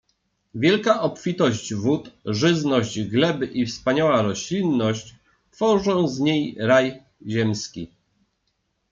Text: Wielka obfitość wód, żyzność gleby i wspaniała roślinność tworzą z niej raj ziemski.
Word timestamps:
Wielka 0.55 1.01
obfitość 1.01 1.73
wód, 1.73 2.11
żyzność 2.25 3.01
gleby 3.01 3.47
i 3.47 3.65
wspaniała 3.65 4.21
roślinność 4.21 5.15
tworzą 5.51 6.07
z 6.07 6.19
niej 6.19 6.55
raj 6.59 7.03
ziemski. 7.27 7.91